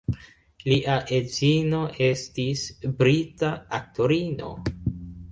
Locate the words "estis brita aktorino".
2.05-4.49